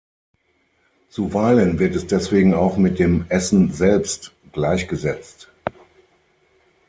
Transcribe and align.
Zuweilen 1.09 1.77
wird 1.77 1.93
es 1.95 2.07
deswegen 2.07 2.55
auch 2.55 2.75
mit 2.77 2.97
dem 2.97 3.27
Essen 3.29 3.71
selbst 3.71 4.31
gleichgesetzt. 4.51 5.49